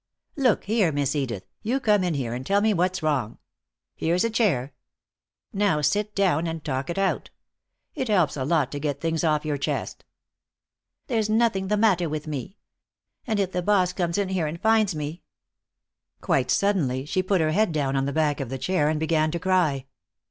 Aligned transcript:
"Look 0.35 0.63
here, 0.63 0.91
Miss 0.91 1.15
Edith, 1.15 1.45
you 1.61 1.79
come 1.79 2.03
in 2.03 2.15
here 2.15 2.33
and 2.33 2.43
tell 2.43 2.59
me 2.59 2.73
what's 2.73 3.03
wrong. 3.03 3.37
Here's 3.95 4.23
a 4.23 4.31
chair. 4.31 4.73
Now 5.53 5.81
sit 5.81 6.15
down 6.15 6.47
and 6.47 6.63
talk 6.65 6.89
it 6.89 6.97
out. 6.97 7.29
It 7.93 8.07
helps 8.07 8.35
a 8.35 8.43
lot 8.43 8.71
to 8.71 8.79
get 8.79 8.99
things 8.99 9.23
off 9.23 9.45
your 9.45 9.59
chest." 9.59 10.03
"There's 11.05 11.29
nothing 11.29 11.67
the 11.67 11.77
matter 11.77 12.09
with 12.09 12.25
me. 12.25 12.57
And 13.27 13.39
if 13.39 13.51
the 13.51 13.61
boss 13.61 13.93
comes 13.93 14.17
in 14.17 14.29
here 14.29 14.47
and 14.47 14.59
finds 14.59 14.95
me" 14.95 15.21
Quite 16.21 16.49
suddenly 16.49 17.05
she 17.05 17.21
put 17.21 17.39
her 17.39 17.51
head 17.51 17.71
down 17.71 17.95
on 17.95 18.07
the 18.07 18.11
back 18.11 18.39
of 18.39 18.49
the 18.49 18.57
chair 18.57 18.89
and 18.89 18.99
began 18.99 19.29
to 19.29 19.37
cry. 19.39 19.85